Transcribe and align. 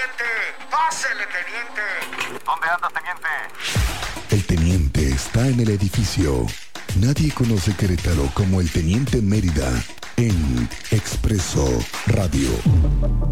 teniente. 0.00 0.24
Pásele, 0.70 1.26
teniente. 1.26 2.44
¿Dónde 2.44 2.68
andas, 2.68 2.92
teniente? 2.92 3.28
El 4.30 4.46
teniente 4.46 5.08
está 5.08 5.46
en 5.48 5.60
el 5.60 5.70
edificio. 5.70 6.46
Nadie 6.96 7.32
conoce 7.32 7.74
Querétaro 7.74 8.30
como 8.34 8.60
el 8.60 8.70
teniente 8.70 9.20
Mérida 9.20 9.70
en 10.16 10.68
Expreso 10.90 11.66
Radio. 12.06 13.29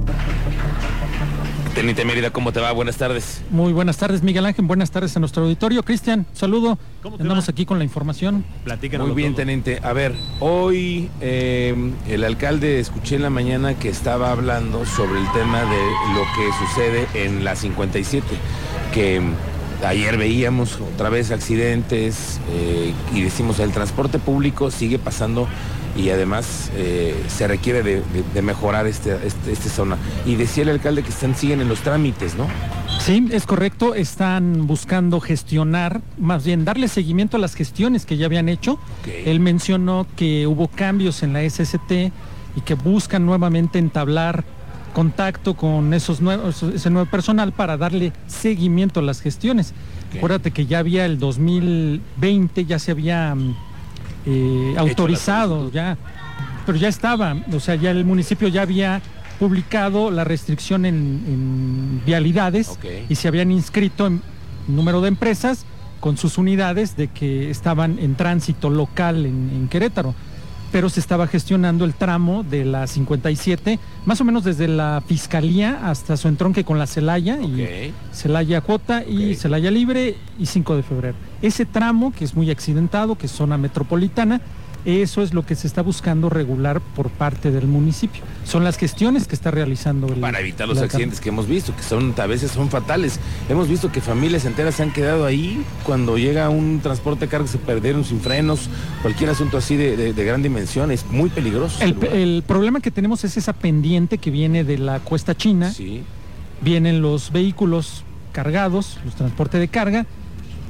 Teniente 1.78 2.04
Mérida, 2.04 2.30
¿cómo 2.32 2.52
te 2.52 2.58
va? 2.58 2.72
Buenas 2.72 2.96
tardes. 2.96 3.40
Muy 3.50 3.72
buenas 3.72 3.98
tardes, 3.98 4.24
Miguel 4.24 4.44
Ángel. 4.46 4.64
Buenas 4.64 4.90
tardes 4.90 5.16
a 5.16 5.20
nuestro 5.20 5.44
auditorio. 5.44 5.84
Cristian, 5.84 6.26
saludo. 6.32 6.76
¿Cómo 7.04 7.18
te 7.18 7.22
Andamos 7.22 7.46
va? 7.46 7.52
aquí 7.52 7.66
con 7.66 7.78
la 7.78 7.84
información. 7.84 8.44
Platícanos. 8.64 9.06
Muy 9.06 9.14
bien, 9.14 9.36
teniente. 9.36 9.78
A 9.84 9.92
ver, 9.92 10.16
hoy 10.40 11.08
eh, 11.20 11.92
el 12.08 12.24
alcalde 12.24 12.80
escuché 12.80 13.14
en 13.14 13.22
la 13.22 13.30
mañana 13.30 13.78
que 13.78 13.90
estaba 13.90 14.32
hablando 14.32 14.84
sobre 14.86 15.20
el 15.20 15.30
tema 15.30 15.60
de 15.60 15.82
lo 16.16 16.24
que 16.34 16.66
sucede 16.66 17.06
en 17.14 17.44
la 17.44 17.54
57, 17.54 18.26
que 18.92 19.22
ayer 19.86 20.16
veíamos 20.18 20.80
otra 20.80 21.10
vez 21.10 21.30
accidentes 21.30 22.40
eh, 22.50 22.92
y 23.14 23.20
decimos 23.20 23.60
el 23.60 23.70
transporte 23.70 24.18
público 24.18 24.72
sigue 24.72 24.98
pasando 24.98 25.46
y 25.96 26.10
además 26.10 26.70
eh, 26.76 27.14
se 27.28 27.46
requiere 27.48 27.82
de, 27.82 27.96
de- 27.96 28.24
de 28.34 28.42
mejorar 28.42 28.86
este, 28.86 29.16
este- 29.26 29.52
esta 29.52 29.68
zona. 29.68 29.96
Y 30.26 30.36
decía 30.36 30.62
el 30.64 30.68
alcalde 30.70 31.02
que 31.02 31.10
están, 31.10 31.34
siguen 31.34 31.60
en 31.60 31.68
los 31.68 31.80
trámites, 31.80 32.34
¿no? 32.36 32.46
Sí, 33.00 33.26
es 33.30 33.46
correcto. 33.46 33.94
Están 33.94 34.66
buscando 34.66 35.20
gestionar, 35.20 36.00
más 36.18 36.44
bien 36.44 36.64
darle 36.64 36.88
seguimiento 36.88 37.36
a 37.36 37.40
las 37.40 37.54
gestiones 37.54 38.04
que 38.06 38.16
ya 38.16 38.26
habían 38.26 38.48
hecho. 38.48 38.78
Él 39.24 39.40
mencionó 39.40 40.06
que 40.16 40.46
hubo 40.46 40.68
cambios 40.68 41.22
en 41.22 41.32
la 41.32 41.48
SST 41.48 41.90
y 42.56 42.60
que 42.64 42.74
buscan 42.74 43.24
nuevamente 43.24 43.78
entablar 43.78 44.44
contacto 44.94 45.54
con 45.54 45.94
esos 45.94 46.20
nuevos, 46.20 46.62
ese 46.62 46.90
nuevo 46.90 47.08
personal 47.08 47.52
para 47.52 47.76
darle 47.76 48.12
seguimiento 48.26 49.00
a 49.00 49.02
las 49.02 49.20
gestiones. 49.20 49.72
Acuérdate 50.16 50.50
que 50.50 50.66
ya 50.66 50.78
había 50.80 51.04
el 51.06 51.18
2020, 51.18 52.64
ya 52.64 52.78
se 52.78 52.90
había 52.92 53.34
mm, 53.34 53.54
eh, 54.30 54.74
autorizado, 54.76 55.70
ya, 55.70 55.96
pero 56.66 56.76
ya 56.76 56.88
estaba, 56.88 57.34
o 57.50 57.60
sea, 57.60 57.76
ya 57.76 57.90
el 57.90 58.04
municipio 58.04 58.48
ya 58.48 58.62
había 58.62 59.00
publicado 59.38 60.10
la 60.10 60.24
restricción 60.24 60.84
en, 60.84 60.94
en 61.26 62.02
vialidades 62.04 62.78
y 63.08 63.14
se 63.14 63.28
habían 63.28 63.50
inscrito 63.50 64.06
en 64.06 64.20
número 64.66 65.00
de 65.00 65.08
empresas 65.08 65.64
con 66.00 66.16
sus 66.16 66.36
unidades 66.36 66.96
de 66.96 67.08
que 67.08 67.50
estaban 67.50 67.98
en 67.98 68.16
tránsito 68.16 68.68
local 68.68 69.24
en, 69.24 69.50
en 69.54 69.68
Querétaro. 69.68 70.14
Pero 70.70 70.90
se 70.90 71.00
estaba 71.00 71.26
gestionando 71.26 71.84
el 71.84 71.94
tramo 71.94 72.42
de 72.42 72.64
la 72.64 72.86
57, 72.86 73.78
más 74.04 74.20
o 74.20 74.24
menos 74.24 74.44
desde 74.44 74.68
la 74.68 75.02
Fiscalía 75.06 75.80
hasta 75.88 76.16
su 76.16 76.28
entronque 76.28 76.64
con 76.64 76.78
la 76.78 76.86
Celaya, 76.86 77.40
y. 77.40 77.92
Celaya 78.12 78.60
Cuota 78.60 79.02
y. 79.04 79.34
Celaya 79.34 79.70
Libre 79.70 80.16
y 80.38 80.46
5 80.46 80.76
de 80.76 80.82
febrero. 80.82 81.16
Ese 81.40 81.64
tramo, 81.64 82.12
que 82.12 82.24
es 82.24 82.34
muy 82.34 82.50
accidentado, 82.50 83.16
que 83.16 83.26
es 83.26 83.32
zona 83.32 83.56
metropolitana, 83.56 84.40
eso 84.84 85.22
es 85.22 85.34
lo 85.34 85.44
que 85.44 85.54
se 85.54 85.66
está 85.66 85.82
buscando 85.82 86.30
regular 86.30 86.80
por 86.80 87.10
parte 87.10 87.50
del 87.50 87.66
municipio. 87.66 88.22
Son 88.44 88.64
las 88.64 88.78
gestiones 88.78 89.26
que 89.26 89.34
está 89.34 89.50
realizando 89.50 90.06
el 90.06 90.20
para 90.20 90.40
evitar 90.40 90.66
los 90.68 90.78
accidentes 90.78 91.20
que 91.20 91.28
hemos 91.28 91.46
visto, 91.46 91.74
que 91.76 91.82
son 91.82 92.14
a 92.16 92.26
veces 92.26 92.52
son 92.52 92.70
fatales. 92.70 93.20
Hemos 93.48 93.68
visto 93.68 93.92
que 93.92 94.00
familias 94.00 94.44
enteras 94.44 94.76
se 94.76 94.82
han 94.84 94.92
quedado 94.92 95.26
ahí 95.26 95.62
cuando 95.84 96.16
llega 96.16 96.48
un 96.48 96.80
transporte 96.80 97.26
de 97.26 97.28
carga, 97.28 97.46
se 97.48 97.58
perdieron 97.58 98.04
sin 98.04 98.20
frenos, 98.20 98.70
cualquier 99.02 99.30
asunto 99.30 99.58
así 99.58 99.76
de, 99.76 99.96
de- 99.96 100.12
de 100.14 100.24
gran 100.24 100.42
dimensión, 100.42 100.90
es 100.90 101.04
muy 101.10 101.28
peligroso. 101.28 101.82
el 101.82 102.42
problema 102.46 102.80
que 102.80 102.90
tenemos 102.90 103.24
es 103.24 103.36
esa 103.36 103.52
pendiente 103.52 104.18
que 104.18 104.30
viene 104.30 104.64
de 104.64 104.78
la 104.78 105.00
cuesta 105.00 105.36
china, 105.36 105.70
Sí, 105.72 106.02
vienen 106.62 107.02
los 107.02 107.30
vehículos 107.32 108.04
cargados, 108.32 108.98
los 109.04 109.14
transportes 109.14 109.60
de 109.60 109.68
carga, 109.68 110.06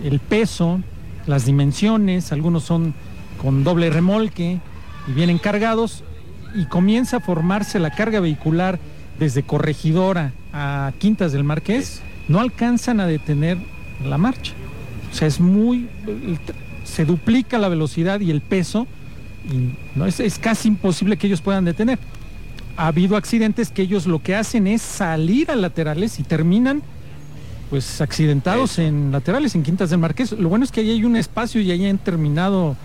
el 0.03 0.19
peso, 0.21 0.81
las 1.27 1.45
dimensiones, 1.45 2.33
algunos 2.33 2.65
son 2.65 2.95
con 3.41 3.65
doble 3.65 3.91
remolque 3.91 4.59
y 5.07 5.13
vienen 5.13 5.39
cargados 5.39 6.05
y 6.55 6.67
comienza 6.67 7.19
a 7.19 7.21
formarse 7.21 7.79
la 7.79 7.91
carga 7.91 8.21
vehicular 8.21 8.79
desde 9.19 9.43
Corregidora 9.43 10.33
a 10.53 10.93
Quintas 10.99 11.33
del 11.33 11.45
Marqués, 11.45 12.03
no 12.29 12.41
alcanzan 12.41 13.01
a 13.01 13.07
detener 13.07 13.59
la 14.05 14.19
marcha. 14.19 14.53
O 15.11 15.15
sea, 15.15 15.29
es 15.29 15.41
muy... 15.41 15.89
se 16.85 17.05
duplica 17.05 17.59
la 17.59 17.69
velocidad 17.69 18.21
y 18.21 18.31
el 18.31 18.41
peso 18.41 18.87
y 19.51 19.75
no 19.99 20.07
es, 20.07 20.21
es 20.21 20.39
casi 20.39 20.69
imposible 20.69 21.17
que 21.17 21.27
ellos 21.27 21.41
puedan 21.41 21.65
detener. 21.65 21.99
Ha 22.77 22.89
habido 22.89 23.17
accidentes 23.17 23.71
que 23.71 23.83
ellos 23.83 24.07
lo 24.07 24.23
que 24.23 24.37
hacen 24.37 24.67
es 24.67 24.83
salir 24.83 25.51
a 25.51 25.57
laterales 25.57 26.21
y 26.21 26.23
terminan 26.23 26.83
pues 27.71 28.01
accidentados 28.01 28.79
en 28.79 29.13
laterales, 29.13 29.55
en 29.55 29.63
Quintas 29.63 29.91
del 29.91 29.99
Marqués. 29.99 30.33
Lo 30.33 30.49
bueno 30.49 30.65
es 30.65 30.73
que 30.73 30.81
ahí 30.81 30.91
hay 30.91 31.05
un 31.05 31.17
espacio 31.17 31.61
y 31.61 31.71
ahí 31.71 31.87
han 31.87 31.99
terminado 31.99 32.77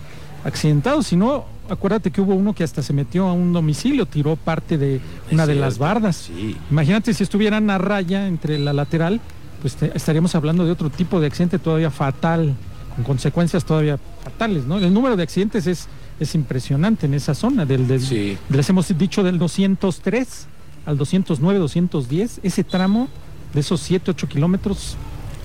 accidentados. 0.44 1.06
Si 1.08 1.16
no, 1.16 1.44
acuérdate 1.68 2.10
que 2.10 2.20
hubo 2.20 2.34
uno 2.34 2.52
que 2.54 2.64
hasta 2.64 2.82
se 2.82 2.92
metió 2.92 3.26
a 3.26 3.32
un 3.32 3.52
domicilio, 3.52 4.06
tiró 4.06 4.36
parte 4.36 4.78
de 4.78 5.00
una 5.32 5.46
de 5.46 5.54
las 5.54 5.78
bardas. 5.78 6.16
sí. 6.16 6.56
Imagínate 6.70 7.14
si 7.14 7.22
estuvieran 7.22 7.70
a 7.70 7.78
raya 7.78 8.26
entre 8.26 8.58
la 8.58 8.72
lateral, 8.72 9.20
pues 9.62 9.76
te- 9.76 9.92
estaríamos 9.96 10.34
hablando 10.34 10.64
de 10.64 10.70
otro 10.72 10.90
tipo 10.90 11.20
de 11.20 11.26
accidente 11.26 11.58
todavía 11.58 11.90
fatal, 11.90 12.54
con 12.96 13.04
consecuencias 13.04 13.64
todavía 13.64 13.98
fatales, 14.22 14.64
¿no? 14.66 14.78
El 14.78 14.92
número 14.92 15.16
de 15.16 15.22
accidentes 15.22 15.66
es, 15.66 15.88
es 16.20 16.34
impresionante 16.34 17.06
en 17.06 17.14
esa 17.14 17.34
zona, 17.34 17.64
del, 17.64 17.88
del- 17.88 18.00
Sí. 18.00 18.36
les 18.50 18.68
hemos 18.68 18.96
dicho 18.96 19.22
del 19.22 19.38
203 19.38 20.46
al 20.86 20.98
209, 20.98 21.58
210, 21.58 22.40
ese 22.42 22.62
tramo 22.62 23.08
de 23.54 23.60
esos 23.60 23.80
7, 23.80 24.10
8 24.10 24.28
kilómetros, 24.28 24.96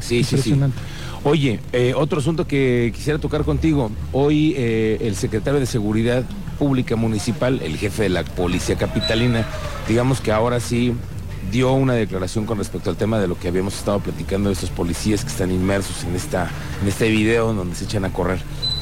Sí, 0.01 0.23
sí. 0.23 0.37
Oye, 1.24 1.59
eh, 1.74 1.94
otro 1.96 2.19
asunto 2.19 2.47
que 2.47 2.91
quisiera 2.96 3.19
tocar 3.19 3.44
contigo. 3.44 3.91
Hoy 4.13 4.53
eh, 4.56 5.00
el 5.02 5.16
secretario 5.16 5.59
de 5.59 5.66
Seguridad 5.66 6.24
Pública 6.57 6.96
Municipal, 6.96 7.59
el 7.62 7.78
jefe 7.78 8.03
de 8.03 8.09
la 8.09 8.24
Policía 8.24 8.78
Capitalina, 8.78 9.46
digamos 9.88 10.22
que 10.22 10.31
ahora 10.31 10.62
sí 10.62 10.94
dio 11.52 11.74
una 11.74 11.94
declaración 11.94 12.46
con 12.46 12.58
respecto 12.58 12.90
al 12.90 12.96
tema 12.96 13.19
de 13.19 13.28
lo 13.28 13.38
que 13.38 13.50
habíamos 13.50 13.78
estado 13.78 14.00
platicando 14.00 14.50
de 14.50 14.53
estos 14.53 14.69
policías 14.69 15.24
que 15.24 15.31
están 15.31 15.52
inmersos 15.52 16.03
en 16.03 16.16
esta 16.16 16.50
en 16.81 16.88
este 16.88 17.09
video 17.09 17.53
donde 17.53 17.75
se 17.75 17.84
echan 17.84 18.06
a 18.06 18.13
correr. 18.13 18.40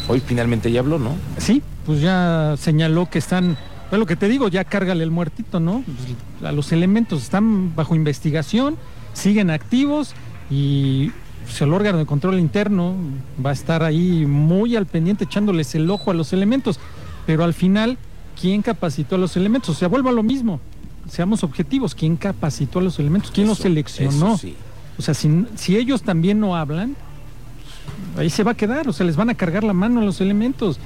Hoy 0.08 0.22
finalmente 0.24 0.72
ya 0.72 0.82
habló, 0.82 1.00
¿no? 1.00 1.16
Sí, 1.38 1.64
pues 1.86 2.02
ya 2.02 2.56
señaló 2.58 3.10
que 3.10 3.18
están, 3.18 3.58
es 3.92 3.98
lo 3.98 4.06
que 4.06 4.16
te 4.16 4.28
digo, 4.28 4.48
ya 4.48 4.64
cárgale 4.64 5.04
el 5.04 5.12
muertito, 5.12 5.60
¿no? 5.60 5.84
A 6.44 6.52
los 6.52 6.72
elementos 6.72 7.24
están 7.24 7.76
bajo 7.76 7.96
investigación, 7.96 8.78
siguen 9.14 9.50
activos 9.50 10.14
y 10.52 11.12
pues, 11.48 11.62
el 11.62 11.74
órgano 11.74 11.98
de 11.98 12.06
control 12.06 12.40
interno 12.40 12.96
va 13.44 13.52
a 13.52 13.54
estar 13.54 13.82
ahí 13.84 14.26
muy 14.26 14.76
al 14.76 14.86
pendiente 14.86 15.24
echándoles 15.24 15.74
el 15.76 15.90
ojo 15.90 16.12
a 16.12 16.14
los 16.14 16.34
elementos, 16.34 16.80
pero 17.26 17.44
al 17.44 17.54
final, 17.54 17.98
¿quién 18.40 18.62
capacitó 18.62 19.16
a 19.16 19.18
los 19.18 19.36
elementos? 19.38 19.70
O 19.70 19.74
sea, 19.74 19.88
vuelvo 19.88 20.10
a 20.10 20.12
lo 20.12 20.24
mismo, 20.24 20.60
seamos 21.10 21.44
objetivos, 21.44 21.96
¿quién 21.96 22.18
capacitó 22.18 22.80
a 22.80 22.82
los 22.82 23.00
elementos? 23.00 23.32
¿Quién 23.32 23.48
los 23.48 23.60
seleccionó? 23.60 24.38
sí. 24.38 24.56
O 24.98 25.02
sea, 25.02 25.14
si, 25.14 25.46
si 25.56 25.78
ellos 25.78 26.02
también 26.02 26.40
no 26.40 26.56
hablan, 26.56 26.96
ahí 28.18 28.30
se 28.30 28.44
va 28.44 28.52
a 28.52 28.56
quedar, 28.56 28.88
o 28.90 28.94
sea, 28.94 29.06
les 29.06 29.16
van 29.16 29.30
a 29.30 29.36
cargar 29.36 29.64
la 29.64 29.74
mano 29.74 30.02
a 30.02 30.04
los 30.04 30.22
elementos. 30.22 30.80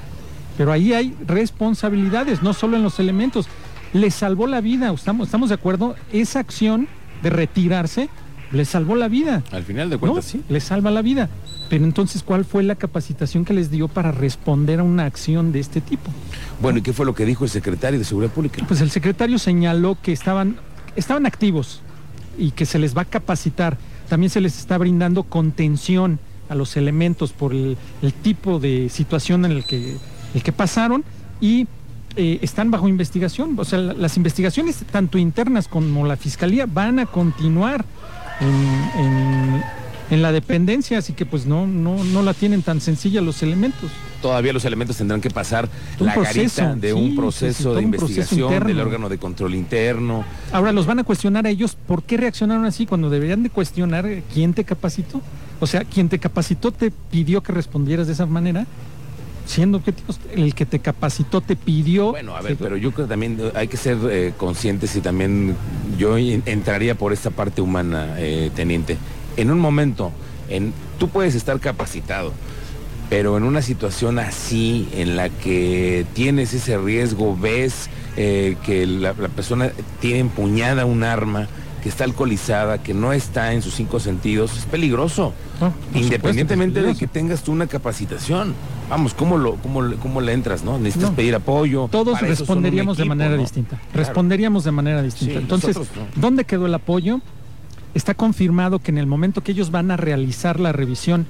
Pero 0.58 0.70
ahí 0.70 0.92
hay 0.92 1.16
responsabilidades, 1.26 2.42
no 2.42 2.52
solo 2.52 2.76
en 2.76 2.82
los 2.82 3.00
elementos. 3.00 3.46
Les 3.94 4.14
salvó 4.14 4.46
la 4.46 4.60
vida, 4.60 4.92
estamos, 4.92 5.28
estamos 5.28 5.48
de 5.48 5.54
acuerdo, 5.54 5.96
esa 6.12 6.40
acción 6.40 6.88
de 7.22 7.30
retirarse 7.30 8.10
les 8.52 8.68
salvó 8.68 8.94
la 8.96 9.08
vida. 9.08 9.42
Al 9.50 9.62
final 9.64 9.88
de 9.90 9.96
¿no? 9.96 10.00
cuentas, 10.00 10.24
sí. 10.26 10.42
Les 10.48 10.64
salva 10.64 10.90
la 10.90 11.02
vida. 11.02 11.28
Pero 11.70 11.84
entonces, 11.84 12.22
¿cuál 12.22 12.44
fue 12.44 12.62
la 12.62 12.74
capacitación 12.74 13.44
que 13.46 13.54
les 13.54 13.70
dio 13.70 13.88
para 13.88 14.12
responder 14.12 14.80
a 14.80 14.82
una 14.82 15.04
acción 15.06 15.52
de 15.52 15.60
este 15.60 15.80
tipo? 15.80 16.10
Bueno, 16.60 16.78
¿y 16.78 16.82
qué 16.82 16.92
fue 16.92 17.06
lo 17.06 17.14
que 17.14 17.24
dijo 17.24 17.44
el 17.44 17.50
secretario 17.50 17.98
de 17.98 18.04
Seguridad 18.04 18.30
Pública? 18.32 18.62
Pues 18.68 18.80
el 18.82 18.90
secretario 18.90 19.38
señaló 19.38 19.96
que 20.02 20.12
estaban, 20.12 20.56
estaban 20.96 21.24
activos 21.24 21.80
y 22.38 22.50
que 22.50 22.66
se 22.66 22.78
les 22.78 22.94
va 22.96 23.02
a 23.02 23.06
capacitar. 23.06 23.78
También 24.08 24.28
se 24.28 24.40
les 24.42 24.58
está 24.58 24.76
brindando 24.76 25.22
contención 25.22 26.18
a 26.50 26.54
los 26.54 26.76
elementos 26.76 27.32
por 27.32 27.52
el, 27.54 27.78
el 28.02 28.12
tipo 28.12 28.58
de 28.58 28.90
situación 28.90 29.46
en 29.46 29.52
el 29.52 29.64
que, 29.64 29.96
el 30.34 30.42
que 30.42 30.52
pasaron 30.52 31.02
y 31.40 31.66
eh, 32.16 32.38
están 32.42 32.70
bajo 32.70 32.86
investigación. 32.88 33.54
O 33.58 33.64
sea, 33.64 33.78
la- 33.78 33.94
las 33.94 34.18
investigaciones, 34.18 34.84
tanto 34.90 35.16
internas 35.16 35.66
como 35.68 36.06
la 36.06 36.16
fiscalía, 36.18 36.66
van 36.66 36.98
a 36.98 37.06
continuar 37.06 37.86
en, 38.42 39.04
en- 39.04 39.62
en 40.10 40.20
la 40.20 40.30
dependencia, 40.30 40.98
así 40.98 41.14
que 41.14 41.24
pues 41.24 41.46
no, 41.46 41.66
no, 41.66 42.04
no 42.04 42.22
la 42.22 42.34
tienen 42.34 42.60
tan 42.62 42.82
sencilla 42.82 43.22
los 43.22 43.42
elementos. 43.42 43.90
Todavía 44.20 44.52
los 44.52 44.62
elementos 44.66 44.98
tendrán 44.98 45.22
que 45.22 45.30
pasar 45.30 45.70
Un 45.98 46.06
la 46.06 46.12
proceso, 46.12 46.60
garita 46.62 46.74
de 46.78 46.88
sí, 46.92 46.98
un 46.98 47.16
proceso 47.16 47.74
de 47.74 47.82
un 47.82 47.90
proceso 47.92 48.12
investigación 48.20 48.66
del 48.66 48.80
órgano 48.80 49.08
de 49.08 49.16
control 49.16 49.54
interno. 49.54 50.22
Ahora 50.52 50.70
los 50.72 50.84
van 50.84 50.98
a 50.98 51.04
cuestionar 51.04 51.46
a 51.46 51.48
ellos 51.48 51.78
por 51.86 52.02
qué 52.02 52.18
reaccionaron 52.18 52.66
así 52.66 52.84
cuando 52.84 53.08
deberían 53.08 53.42
de 53.42 53.48
cuestionar 53.48 54.06
quién 54.34 54.52
te 54.52 54.64
capacitó. 54.64 55.22
O 55.60 55.66
sea, 55.66 55.84
quien 55.84 56.10
te 56.10 56.18
capacitó 56.18 56.72
te 56.72 56.90
pidió 56.90 57.42
que 57.42 57.52
respondieras 57.52 58.06
de 58.06 58.12
esa 58.12 58.26
manera. 58.26 58.66
Siendo 59.46 59.78
objetivos, 59.78 60.18
el 60.34 60.54
que 60.54 60.66
te 60.66 60.78
capacitó 60.78 61.40
te 61.40 61.56
pidió. 61.56 62.10
Bueno, 62.12 62.36
a 62.36 62.40
ver, 62.42 62.56
pero 62.56 62.76
yo 62.76 62.92
creo 62.92 63.06
que 63.06 63.10
también 63.10 63.38
hay 63.54 63.68
que 63.68 63.76
ser 63.76 63.98
eh, 64.10 64.32
conscientes 64.36 64.94
y 64.96 65.00
también 65.00 65.54
yo 65.98 66.16
en- 66.18 66.42
entraría 66.46 66.94
por 66.94 67.12
esta 67.12 67.30
parte 67.30 67.60
humana, 67.62 68.14
eh, 68.18 68.50
teniente. 68.54 68.96
En 69.36 69.50
un 69.50 69.58
momento, 69.58 70.12
en, 70.48 70.72
tú 70.98 71.08
puedes 71.08 71.34
estar 71.34 71.58
capacitado, 71.60 72.32
pero 73.10 73.36
en 73.36 73.42
una 73.42 73.60
situación 73.62 74.18
así, 74.18 74.88
en 74.94 75.16
la 75.16 75.28
que 75.28 76.06
tienes 76.14 76.54
ese 76.54 76.78
riesgo, 76.78 77.36
ves 77.36 77.90
eh, 78.16 78.56
que 78.64 78.86
la 78.86 79.12
persona 79.14 79.70
tiene 80.00 80.20
empuñada 80.20 80.84
un 80.86 81.02
arma, 81.04 81.48
que 81.82 81.88
está 81.88 82.04
alcoholizada, 82.04 82.78
que 82.78 82.94
no 82.94 83.12
está 83.12 83.52
en 83.52 83.60
sus 83.60 83.74
cinco 83.74 83.98
sentidos, 83.98 84.56
es 84.56 84.64
peligroso. 84.66 85.32
No, 85.60 85.68
supuesto 85.72 85.98
Independientemente 85.98 86.80
de 86.82 86.94
que 86.94 87.06
tengas 87.08 87.42
tú 87.42 87.50
una 87.52 87.66
capacitación. 87.66 88.54
Vamos, 88.88 89.14
¿cómo, 89.14 89.36
lo, 89.36 89.56
cómo, 89.56 89.82
le- 89.82 89.96
cómo 89.96 90.20
le 90.20 90.32
entras, 90.32 90.62
no? 90.62 90.78
Necesitas 90.78 91.10
No. 91.10 91.16
pedir 91.16 91.34
apoyo. 91.34 91.88
Todos 91.90 92.20
responderíamos 92.20 92.96
de 92.98 93.04
manera 93.04 93.34
¿no? 93.36 93.42
distinta. 93.42 93.76
Claro. 93.78 93.92
Responderíamos 93.94 94.64
de 94.64 94.70
manera 94.70 95.02
distinta. 95.02 95.34
Sí, 95.34 95.38
Entonces, 95.40 95.76
nosotros. 95.76 96.04
¿dónde 96.14 96.44
quedó 96.44 96.66
el 96.66 96.74
apoyo? 96.74 97.20
Está 97.94 98.14
confirmado 98.14 98.78
que 98.78 98.90
en 98.90 98.98
el 98.98 99.06
momento 99.06 99.42
que 99.42 99.52
ellos 99.52 99.70
van 99.70 99.90
a 99.90 99.96
realizar 99.96 100.60
la 100.60 100.72
revisión, 100.72 101.26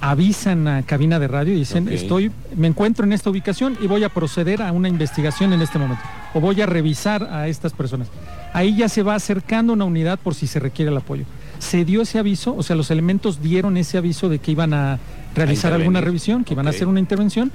avisan 0.00 0.68
a 0.68 0.82
cabina 0.82 1.18
de 1.18 1.28
radio 1.28 1.54
y 1.54 1.56
dicen, 1.56 1.88
estoy, 1.88 2.30
me 2.56 2.68
encuentro 2.68 3.04
en 3.06 3.12
esta 3.12 3.30
ubicación 3.30 3.76
y 3.80 3.86
voy 3.86 4.04
a 4.04 4.08
proceder 4.08 4.62
a 4.62 4.70
una 4.72 4.88
investigación 4.88 5.52
en 5.52 5.62
este 5.62 5.78
momento. 5.78 6.02
O 6.34 6.40
voy 6.40 6.60
a 6.60 6.66
revisar 6.66 7.24
a 7.32 7.48
estas 7.48 7.72
personas. 7.72 8.08
Ahí 8.52 8.76
ya 8.76 8.88
se 8.88 9.02
va 9.02 9.14
acercando 9.14 9.72
una 9.72 9.84
unidad 9.84 10.18
por 10.18 10.34
si 10.34 10.46
se 10.46 10.58
requiere 10.60 10.90
el 10.90 10.96
apoyo. 10.96 11.24
Se 11.60 11.84
dio 11.84 12.02
ese 12.02 12.18
aviso, 12.18 12.54
o 12.54 12.62
sea, 12.62 12.76
los 12.76 12.90
elementos 12.90 13.40
dieron 13.40 13.76
ese 13.76 13.96
aviso 13.98 14.28
de 14.28 14.38
que 14.38 14.50
iban 14.52 14.74
a 14.74 14.98
realizar 15.34 15.72
alguna 15.72 16.00
revisión, 16.00 16.44
que 16.44 16.54
iban 16.54 16.66
a 16.66 16.70
hacer 16.70 16.86
una 16.88 17.00
intervención. 17.00 17.50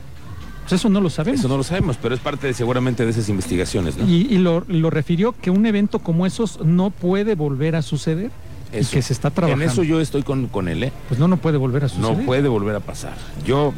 Pues 0.63 0.73
eso 0.81 0.89
no 0.89 1.01
lo 1.01 1.09
sabemos. 1.09 1.39
Eso 1.39 1.49
no 1.49 1.57
lo 1.57 1.63
sabemos, 1.63 1.97
pero 2.01 2.13
es 2.13 2.21
parte 2.21 2.47
de, 2.47 2.53
seguramente 2.53 3.03
de 3.03 3.11
esas 3.11 3.27
investigaciones, 3.29 3.97
¿no? 3.97 4.07
Y, 4.07 4.27
y 4.29 4.37
lo, 4.37 4.63
lo 4.67 4.89
refirió 4.89 5.33
que 5.33 5.49
un 5.49 5.65
evento 5.65 5.99
como 5.99 6.25
esos 6.25 6.63
no 6.63 6.91
puede 6.91 7.33
volver 7.33 7.75
a 7.75 7.81
suceder 7.81 8.29
Eso. 8.71 8.89
y 8.91 8.93
que 8.97 9.01
se 9.01 9.13
está 9.13 9.31
trabajando. 9.31 9.63
En 9.63 9.69
eso 9.71 9.83
yo 9.83 9.99
estoy 9.99 10.21
con, 10.21 10.47
con 10.47 10.67
él, 10.67 10.83
¿eh? 10.83 10.93
Pues 11.07 11.19
no, 11.19 11.27
no 11.27 11.37
puede 11.37 11.57
volver 11.57 11.85
a 11.85 11.89
suceder. 11.89 12.17
No 12.19 12.23
puede 12.23 12.47
volver 12.49 12.75
a 12.75 12.81
pasar. 12.81 13.15
Yo 13.45 13.73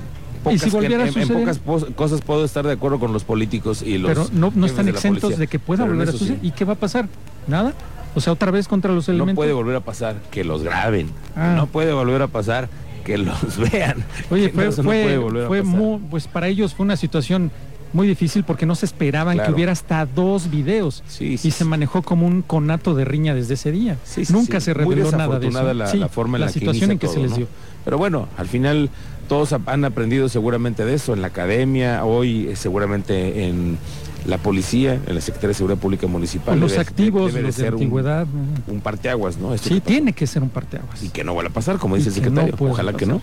¿Y 0.49 0.57
si 0.57 0.75
en, 0.75 0.91
en 1.01 1.13
suceder? 1.13 1.27
pocas 1.59 1.59
cosas 1.95 2.21
puedo 2.21 2.43
estar 2.45 2.65
de 2.65 2.73
acuerdo 2.73 2.99
con 2.99 3.13
los 3.13 3.23
políticos 3.23 3.81
y 3.81 3.97
los 3.97 4.09
Pero 4.09 4.27
no, 4.33 4.51
no 4.55 4.65
están 4.65 4.85
de 4.85 4.91
la 4.93 4.97
exentos 4.97 5.21
policía, 5.21 5.39
de 5.39 5.47
que 5.47 5.59
pueda 5.59 5.83
pero 5.83 5.93
en 5.93 5.97
volver 5.99 6.09
a 6.09 6.11
sí. 6.13 6.17
suceder. 6.17 6.39
¿Y 6.43 6.51
qué 6.51 6.65
va 6.65 6.73
a 6.73 6.77
pasar? 6.77 7.07
¿Nada? 7.47 7.73
O 8.15 8.19
sea, 8.21 8.33
otra 8.33 8.51
vez 8.51 8.67
contra 8.67 8.91
los 8.93 9.07
elementos. 9.07 9.33
No 9.33 9.35
puede 9.35 9.53
volver 9.53 9.75
a 9.75 9.79
pasar 9.81 10.15
que 10.31 10.43
los 10.43 10.63
graben. 10.63 11.09
Ah. 11.35 11.53
No 11.55 11.67
puede 11.67 11.93
volver 11.93 12.21
a 12.21 12.27
pasar 12.27 12.69
que 13.05 13.17
los 13.17 13.57
vean. 13.71 14.03
Oye, 14.29 14.49
fue, 14.49 14.63
no, 14.63 14.69
eso 14.69 14.83
no 14.83 14.89
fue- 14.89 15.47
fue 15.47 15.63
muy, 15.63 15.99
pues 16.09 16.27
para 16.27 16.47
ellos 16.47 16.73
fue 16.73 16.83
una 16.85 16.97
situación 16.97 17.51
muy 17.93 18.07
difícil 18.07 18.43
porque 18.45 18.65
no 18.65 18.75
se 18.75 18.85
esperaban 18.85 19.35
Claro. 19.35 19.49
que 19.49 19.53
hubiera 19.55 19.73
hasta 19.73 20.05
dos 20.05 20.49
videos 20.49 21.03
Sí, 21.09 21.37
sí, 21.37 21.49
y 21.49 21.51
se 21.51 21.65
manejó 21.65 22.01
como 22.03 22.25
un 22.25 22.41
conato 22.41 22.95
de 22.95 23.03
riña 23.05 23.35
desde 23.35 23.55
ese 23.55 23.71
día. 23.71 23.97
Sí, 24.05 24.23
Nunca 24.29 24.61
se 24.61 24.73
reveló 24.73 25.11
nada 25.11 25.39
de 25.39 25.47
eso. 25.49 25.61
La, 25.73 25.73
la 25.73 26.07
forma 26.09 26.37
en 26.37 26.41
la, 26.41 26.47
que 26.47 26.53
situación 26.53 26.91
en 26.91 26.99
que 26.99 27.07
se 27.07 27.19
les 27.19 27.31
¿no? 27.31 27.37
dio. 27.37 27.47
Pero 27.83 27.97
bueno, 27.97 28.27
al 28.37 28.47
final 28.47 28.89
todos 29.31 29.53
han 29.65 29.85
aprendido 29.85 30.27
seguramente 30.27 30.83
de 30.83 30.93
eso 30.93 31.13
en 31.13 31.21
la 31.21 31.27
academia, 31.27 32.03
hoy 32.03 32.49
eh, 32.49 32.57
seguramente 32.57 33.45
en 33.47 33.77
la 34.25 34.37
policía, 34.37 34.99
en 35.07 35.15
la 35.15 35.21
Secretaría 35.21 35.47
de 35.49 35.53
Seguridad 35.53 35.79
Pública 35.79 36.05
Municipal. 36.05 36.47
Con 36.55 36.59
los 36.59 36.73
debe- 36.73 36.81
activos, 36.81 37.27
debe 37.27 37.39
de 37.43 37.47
los 37.47 37.55
ser 37.55 37.71
antigüedad. 37.71 38.27
Un, 38.67 38.81
parteaguas, 38.81 39.37
¿no? 39.37 39.53
Esto 39.53 39.69
Sí, 39.69 39.75
que 39.75 39.81
tiene 39.81 40.11
que 40.11 40.27
ser 40.27 40.43
un 40.43 40.49
parteaguas. 40.49 41.01
Y 41.01 41.07
que 41.07 41.23
no 41.23 41.33
vuelva 41.33 41.49
a 41.49 41.53
pasar, 41.53 41.77
como 41.77 41.95
dice 41.95 42.09
el 42.09 42.15
no 42.33 42.41
secretario. 42.41 42.71
Ojalá 42.71 42.91
que 42.91 43.05
no. 43.05 43.21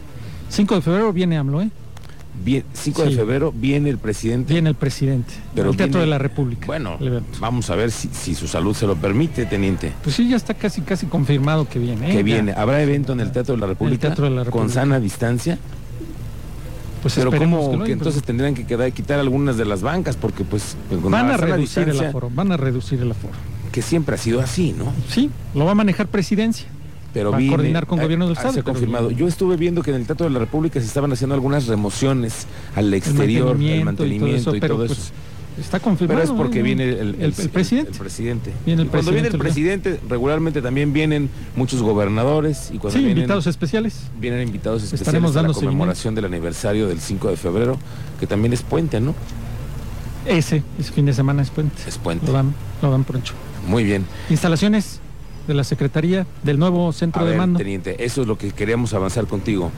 5 0.48 0.76
de 0.76 0.80
febrero 0.80 1.12
viene 1.12 1.36
AMLO, 1.36 1.60
¿eh? 1.60 1.70
Bien, 2.42 2.64
5 2.72 3.02
de 3.04 3.10
febrero 3.10 3.52
viene 3.54 3.90
el 3.90 3.98
presidente. 3.98 4.54
Viene 4.54 4.70
el 4.70 4.76
presidente. 4.76 5.34
Pero 5.54 5.70
el 5.72 5.76
Teatro 5.76 5.98
viene- 5.98 6.04
de 6.06 6.10
la 6.10 6.18
República. 6.18 6.66
Bueno, 6.66 6.96
el 7.00 7.22
vamos 7.38 7.68
a 7.68 7.76
ver 7.76 7.90
si, 7.90 8.08
si 8.14 8.34
su 8.34 8.48
salud 8.48 8.74
se 8.74 8.86
lo 8.86 8.96
permite, 8.96 9.44
teniente. 9.44 9.92
Pues 10.02 10.16
sí, 10.16 10.26
ya 10.26 10.36
está 10.36 10.54
casi 10.54 10.80
casi 10.80 11.04
confirmado 11.06 11.68
que 11.68 11.78
viene. 11.78 12.08
¿eh? 12.10 12.12
que 12.16 12.22
viene. 12.22 12.52
¿Habrá 12.52 12.82
evento 12.82 13.12
en 13.12 13.20
el 13.20 13.30
Teatro 13.30 13.56
de 13.56 13.60
la 13.60 13.66
República? 13.66 14.00
Teatro 14.08 14.24
de 14.24 14.30
la 14.30 14.36
Con 14.38 14.46
República. 14.46 14.72
sana 14.74 14.98
distancia. 15.00 15.58
Pues 17.14 17.26
Pero 17.26 17.38
como 17.38 17.82
que 17.84 17.92
entonces 17.92 18.22
tendrían 18.22 18.54
que 18.54 18.64
quedar, 18.66 18.92
quitar 18.92 19.18
algunas 19.18 19.56
de 19.56 19.64
las 19.64 19.82
bancas 19.82 20.16
porque 20.16 20.44
pues 20.44 20.76
pues, 20.88 21.02
van 21.02 21.30
a 21.30 21.36
reducir 21.36 21.88
el 21.88 22.00
aforo, 22.00 22.30
van 22.34 22.52
a 22.52 22.56
reducir 22.56 23.00
el 23.00 23.10
aforo. 23.10 23.34
que 23.72 23.82
siempre 23.82 24.14
ha 24.14 24.18
sido 24.18 24.40
así, 24.40 24.74
¿no? 24.76 24.92
Sí, 25.08 25.30
lo 25.54 25.64
va 25.64 25.72
a 25.72 25.74
manejar 25.74 26.08
presidencia. 26.08 26.66
Pero 27.14 27.30
Va 27.30 27.36
a 27.36 27.40
viene- 27.40 27.54
coordinar 27.56 27.86
con 27.86 27.98
gobierno 27.98 28.26
del 28.26 28.36
Estado, 28.36 28.52
se 28.52 28.60
ha 28.60 28.62
confirmado. 28.62 29.10
Yo 29.10 29.26
estuve 29.26 29.56
viendo 29.56 29.82
que 29.82 29.90
en 29.90 29.96
el 29.96 30.06
Teatro 30.06 30.26
de 30.26 30.32
la 30.32 30.38
República 30.38 30.78
se 30.78 30.86
estaban 30.86 31.10
haciendo 31.10 31.34
algunas 31.34 31.66
remociones 31.66 32.46
al 32.76 32.92
exterior, 32.92 33.56
el 33.60 33.84
mantenimiento 33.84 34.54
y 34.54 34.60
todo 34.60 34.84
eso. 34.84 34.94
pues, 34.94 35.12
está 35.60 35.80
confirmado. 35.80 36.20
Pero 36.20 36.32
es 36.32 36.36
porque 36.38 36.62
viene 36.62 36.84
el, 36.84 36.90
el- 36.98 37.14
el, 37.16 37.34
el 37.38 37.48
presidente. 37.50 37.92
el 37.92 37.98
presidente. 37.98 38.52
Viene 38.66 38.82
el 38.82 38.88
Y 38.88 38.90
cuando 38.90 39.12
viene 39.12 39.28
el 39.28 39.38
presidente, 39.38 40.00
regularmente 40.08 40.62
también 40.62 40.92
vienen 40.92 41.28
muchos 41.56 41.82
gobernadores 41.82 42.70
y 42.72 42.78
cuando 42.78 42.90
sí, 42.92 42.98
vienen, 42.98 43.18
invitados 43.18 43.46
especiales. 43.46 44.00
vienen 44.20 44.46
invitados 44.46 44.82
especiales 44.82 45.08
Estaremos 45.08 45.32
a 45.32 45.34
la 45.36 45.42
dando 45.48 45.54
conmemoración 45.60 46.14
del 46.14 46.24
aniversario 46.26 46.86
del 46.88 47.00
5 47.00 47.28
de 47.30 47.36
febrero, 47.36 47.78
que 48.20 48.26
también 48.26 48.52
es 48.52 48.62
puente, 48.62 49.00
¿no? 49.00 49.14
Ese, 50.26 50.62
ese 50.78 50.92
fin 50.92 51.06
de 51.06 51.12
semana 51.12 51.42
es 51.42 51.50
puente. 51.50 51.76
Es 51.86 51.96
puente. 51.98 52.26
Lo 52.26 52.32
dan, 52.32 52.54
lo 52.82 52.90
dan 52.90 53.04
por 53.04 53.16
hecho. 53.16 53.34
Muy 53.66 53.84
bien. 53.84 54.04
Instalaciones 54.30 55.00
de 55.46 55.54
la 55.54 55.64
Secretaría 55.64 56.26
del 56.42 56.58
nuevo 56.58 56.92
centro 56.92 57.22
A 57.22 57.24
de 57.24 57.30
ver, 57.30 57.38
mando. 57.38 57.58
teniente, 57.58 58.04
eso 58.04 58.20
es 58.22 58.28
lo 58.28 58.36
que 58.36 58.50
queríamos 58.52 58.92
avanzar 58.92 59.26
contigo. 59.26 59.70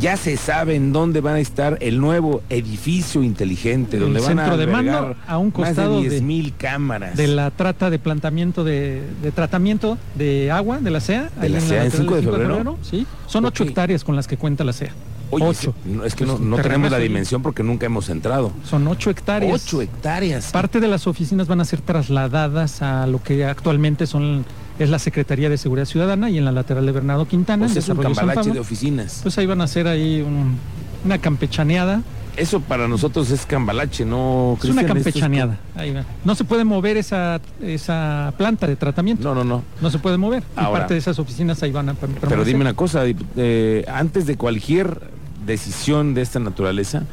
Ya 0.00 0.16
se 0.18 0.36
sabe 0.36 0.74
en 0.74 0.92
dónde 0.92 1.20
van 1.22 1.36
a 1.36 1.40
estar 1.40 1.78
el 1.80 2.00
nuevo 2.00 2.42
edificio 2.50 3.22
inteligente, 3.22 3.96
El 3.96 4.02
donde 4.04 4.20
van 4.20 4.38
a 4.38 4.42
centro 4.42 4.56
de 4.58 4.66
mando 4.66 5.16
a 5.26 5.38
un 5.38 5.50
costado 5.50 5.94
más 6.02 6.02
de- 6.04 6.10
de 6.10 6.22
10.000 6.22 6.52
cámaras. 6.58 7.16
de 7.16 7.26
la 7.28 7.50
trata 7.50 7.88
de 7.88 7.98
plantamiento 7.98 8.62
de, 8.62 9.02
de 9.22 9.32
tratamiento 9.32 9.96
de 10.14 10.50
agua 10.50 10.78
de 10.80 10.90
la 10.90 11.00
CEA. 11.00 11.30
¿De 11.40 11.48
la 11.48 11.58
en 11.58 11.62
CEA 11.64 11.78
en 11.78 11.84
lateral 11.86 11.92
5 12.06 12.14
de 12.16 12.22
febrero? 12.22 12.78
Sí, 12.82 13.06
son 13.26 13.44
ocho 13.46 13.62
Ok. 13.64 13.70
hectáreas 13.70 14.04
con 14.04 14.16
las 14.16 14.26
que 14.28 14.36
cuenta 14.36 14.64
la 14.64 14.74
CEA. 14.74 14.92
Oye, 15.30 15.44
ocho. 15.44 15.74
es 16.04 16.14
que 16.14 16.24
no, 16.24 16.38
no 16.38 16.56
tenemos 16.56 16.88
la 16.90 16.98
dimensión 16.98 17.42
porque 17.42 17.62
nunca 17.64 17.86
hemos 17.86 18.08
entrado. 18.10 18.52
Son 18.64 18.86
ocho 18.86 19.10
hectáreas. 19.10 19.64
8 19.66 19.82
hectáreas. 19.82 20.52
Parte 20.52 20.78
de 20.78 20.86
las 20.88 21.06
oficinas 21.08 21.48
van 21.48 21.60
a 21.60 21.64
ser 21.64 21.80
trasladadas 21.80 22.80
a 22.82 23.06
lo 23.08 23.20
que 23.22 23.44
actualmente 23.44 24.06
son 24.06 24.44
es 24.78 24.90
la 24.90 24.98
Secretaría 24.98 25.48
de 25.48 25.58
Seguridad 25.58 25.86
Ciudadana 25.86 26.30
y 26.30 26.38
en 26.38 26.44
la 26.44 26.52
lateral 26.52 26.84
de 26.86 26.92
Bernardo 26.92 27.26
Quintana. 27.26 27.66
Pues 27.66 27.72
en 27.72 27.78
es 27.82 27.88
un 27.88 27.96
cambalache 27.96 28.50
de 28.52 28.60
oficinas. 28.60 29.20
Pues 29.22 29.36
ahí 29.38 29.46
van 29.46 29.60
a 29.60 29.64
hacer 29.64 29.86
ahí 29.88 30.20
un- 30.20 30.56
una 31.04 31.18
campechaneada. 31.18 32.02
Eso 32.36 32.60
para 32.60 32.86
nosotros 32.86 33.30
es 33.30 33.46
cambalache, 33.46 34.04
¿no? 34.04 34.58
Es 34.62 34.64
una 34.68 34.82
Cristian? 34.82 34.86
Campechaneada. 35.02 35.56
Ahí 35.74 35.90
va. 35.92 36.04
No 36.22 36.34
se 36.34 36.44
puede 36.44 36.64
mover 36.64 36.98
esa, 36.98 37.40
esa 37.62 38.34
planta 38.36 38.66
de 38.66 38.76
tratamiento. 38.76 39.22
No, 39.24 39.34
no, 39.34 39.42
no. 39.44 39.62
No 39.80 39.90
se 39.90 39.98
puede 39.98 40.18
mover. 40.18 40.42
Y 40.54 40.60
Ahora. 40.60 40.80
parte 40.80 40.92
de 40.94 41.00
esas 41.00 41.18
oficinas 41.18 41.62
ahí 41.62 41.72
van 41.72 41.88
a 41.88 41.94
per- 41.94 42.10
Pero 42.10 42.20
permanecer. 42.20 42.46
dime 42.46 42.60
una 42.60 42.74
cosa, 42.74 43.04
eh, 43.06 43.84
antes 43.90 44.26
de 44.26 44.36
cualquier 44.36 45.00
decisión 45.46 46.12
de 46.12 46.20
esta 46.20 46.38
naturaleza, 46.38 47.04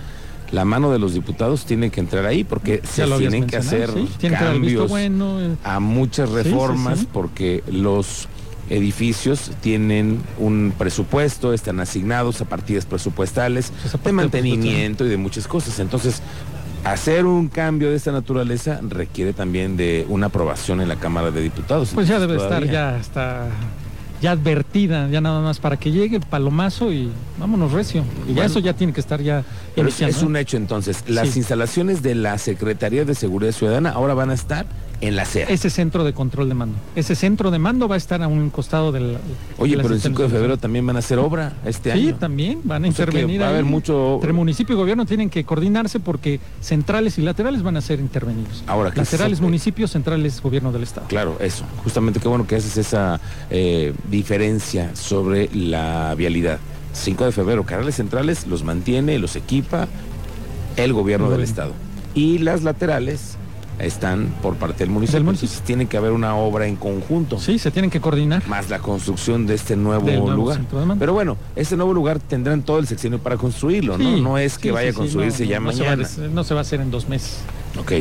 la 0.53 0.65
mano 0.65 0.91
de 0.91 0.99
los 0.99 1.15
diputados 1.15 1.65
tiene 1.65 1.89
que 1.89 1.99
entrar 1.99 2.27
ahí 2.27 2.43
porque 2.43 2.79
se 2.83 3.05
tienen 3.17 3.47
que 3.47 3.57
hacer 3.57 3.89
sí. 3.91 4.07
Tiene 4.19 4.37
que 4.37 4.43
cambios 4.43 4.87
bueno. 4.87 5.41
eh, 5.41 5.55
a 5.63 5.79
muchas 5.79 6.29
sí, 6.29 6.35
reformas 6.35 6.99
sí. 6.99 7.07
porque 7.11 7.63
los 7.71 8.27
edificios 8.69 9.51
tienen 9.61 10.21
un 10.37 10.71
presupuesto, 10.77 11.53
están 11.53 11.79
asignados 11.79 12.39
a 12.41 12.45
partidas 12.45 12.85
presupuestales 12.85 13.73
de 14.03 14.11
mantenimiento 14.11 15.05
y 15.05 15.09
de 15.09 15.17
muchas 15.17 15.47
cosas. 15.47 15.79
Entonces, 15.79 16.21
hacer 16.83 17.25
un 17.25 17.47
cambio 17.47 17.89
de 17.89 17.95
esta 17.95 18.11
naturaleza 18.11 18.79
requiere 18.87 19.33
también 19.33 19.75
de 19.75 20.05
una 20.07 20.27
aprobación 20.27 20.81
en 20.81 20.87
la 20.87 20.97
Cámara 20.97 21.31
de 21.31 21.41
Diputados. 21.41 21.89
Pues 21.95 22.07
ya 22.07 22.19
debe 22.19 22.35
estar 22.37 22.63
ya 22.65 22.97
está 22.97 23.47
ya 24.23 24.31
advertida, 24.31 25.09
ya 25.09 25.19
nada 25.19 25.41
más 25.41 25.59
para 25.59 25.75
que 25.77 25.91
llegue 25.91 26.15
el 26.15 26.21
palomazo 26.23 26.93
y 26.93 27.11
vámonos 27.37 27.73
recio. 27.73 28.03
Y 28.25 28.29
ya 28.29 28.33
Bueno. 28.35 28.43
eso 28.43 28.59
ya 28.59 28.73
tiene 28.73 28.93
que 28.93 29.01
estar 29.01 29.21
ya 29.21 29.43
Pero 29.75 29.89
es, 29.89 29.95
iniciando, 29.99 30.17
es 30.17 30.23
un 30.23 30.35
¿eh? 30.37 30.39
hecho 30.39 30.55
entonces. 30.57 31.03
Las 31.09 31.29
Sí. 31.31 31.39
instalaciones 31.39 32.01
de 32.01 32.15
la 32.15 32.37
Secretaría 32.37 33.03
de 33.03 33.15
Seguridad 33.15 33.51
Ciudadana 33.51 33.89
ahora 33.91 34.13
van 34.13 34.29
a 34.29 34.33
estar 34.33 34.65
en 35.07 35.15
la 35.17 35.25
CEA. 35.25 35.47
Ese 35.49 35.69
centro 35.69 36.03
de 36.03 36.13
control 36.13 36.47
de 36.47 36.55
mando. 36.55 36.77
Ese 36.95 37.15
centro 37.15 37.51
de 37.51 37.59
mando 37.59 37.87
va 37.89 37.95
a 37.95 37.97
estar 37.97 38.23
a 38.23 38.27
un 38.27 38.49
costado 38.49 38.91
del. 38.91 39.17
Oye, 39.57 39.75
de 39.75 39.81
pero 39.83 39.93
el 39.95 40.01
5 40.01 40.23
de 40.23 40.29
febrero 40.29 40.57
también 40.57 40.85
van 40.87 40.95
a 40.95 40.99
hacer 40.99 41.19
obra 41.19 41.53
este 41.65 41.91
Sí, 41.91 42.07
año. 42.07 42.15
también 42.15 42.61
van 42.63 42.85
a 42.85 42.87
O 42.87 42.91
sea 42.91 43.05
intervenir. 43.05 43.41
va 43.41 43.47
a 43.47 43.49
haber 43.49 43.65
ahí. 43.65 43.69
mucho- 43.69 44.15
Entre 44.15 44.31
municipio 44.33 44.75
y 44.75 44.77
gobierno 44.77 45.05
tienen 45.05 45.29
que 45.29 45.43
coordinarse 45.43 45.99
porque 45.99 46.39
centrales 46.61 47.17
y 47.17 47.21
laterales 47.21 47.63
van 47.63 47.75
a 47.77 47.81
ser 47.81 47.99
intervenidos. 47.99 48.63
Ahora, 48.65 48.91
¿qué 48.91 49.01
laterales 49.01 49.39
se- 49.39 49.43
municipios, 49.43 49.91
centrales 49.91 50.41
gobierno 50.41 50.71
del 50.71 50.83
estado. 50.83 51.07
Claro, 51.07 51.37
eso. 51.41 51.65
Justamente 51.83 52.19
qué 52.21 52.27
bueno 52.29 52.47
que 52.47 52.55
haces 52.55 52.77
esa 52.77 53.19
eh, 53.49 53.93
diferencia 54.09 54.95
sobre 54.95 55.49
la 55.53 56.15
vialidad. 56.15 56.59
5 56.93 57.25
de 57.25 57.31
febrero, 57.31 57.65
canales 57.65 57.95
centrales 57.95 58.47
los 58.47 58.63
mantiene, 58.63 59.19
los 59.19 59.35
equipa 59.35 59.87
el 60.77 60.93
gobierno 60.93 61.29
del 61.29 61.41
estado. 61.41 61.73
Y 62.15 62.37
las 62.39 62.63
laterales 62.63 63.37
están 63.79 64.33
por 64.41 64.55
parte 64.55 64.79
del 64.79 64.89
municipio. 64.89 65.17
Del 65.19 65.23
municipio. 65.25 65.47
Entonces 65.49 65.65
tiene 65.65 65.85
que 65.87 65.97
haber 65.97 66.11
una 66.11 66.35
obra 66.35 66.67
en 66.67 66.75
conjunto. 66.75 67.39
Sí, 67.39 67.57
se 67.59 67.71
tienen 67.71 67.89
que 67.91 67.99
coordinar. 68.01 68.47
Más 68.47 68.69
la 68.69 68.79
construcción 68.79 69.45
de 69.47 69.55
este 69.55 69.75
nuevo, 69.75 70.07
lugar. 70.31 70.61
Pero 70.99 71.13
bueno, 71.13 71.37
este 71.55 71.75
nuevo 71.75 71.93
lugar 71.93 72.19
tendrán 72.19 72.61
todo 72.63 72.79
el 72.79 72.87
sexenio 72.87 73.19
para 73.19 73.37
construirlo, 73.37 73.97
¿no? 73.97 74.15
Sí, 74.15 74.21
No 74.21 74.37
es 74.37 74.57
que 74.57 74.69
sí, 74.69 74.73
vaya 74.73 74.91
sí, 74.91 74.95
a 74.95 74.99
construirse 74.99 75.43
no, 75.45 75.49
ya 75.49 75.59
no 75.59 75.71
se 75.71 75.79
va 75.83 75.89
mañana. 75.89 76.07
des- 76.07 76.17
no 76.31 76.43
se 76.43 76.53
va 76.53 76.59
a 76.59 76.63
hacer 76.63 76.81
en 76.81 76.91
dos 76.91 77.07
meses. 77.09 77.39
Ok. 77.79 77.91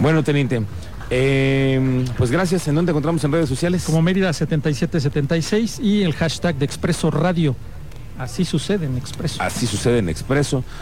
Bueno, 0.00 0.22
teniente. 0.24 0.62
eh, 1.10 2.04
pues 2.18 2.30
gracias. 2.30 2.66
¿En 2.66 2.74
dónde 2.74 2.90
encontramos 2.90 3.22
en 3.24 3.30
redes 3.32 3.48
sociales? 3.48 3.84
Como 3.84 4.02
Mérida 4.02 4.32
7776 4.32 5.78
y 5.80 6.02
el 6.02 6.12
hashtag 6.14 6.56
de 6.56 6.64
Expreso 6.64 7.10
Radio. 7.10 7.54
Así 8.18 8.44
sucede 8.44 8.86
en 8.86 8.96
Expreso. 8.96 9.42
Así 9.42 9.66
sucede 9.66 9.98
en 9.98 10.08
Expreso. 10.08 10.64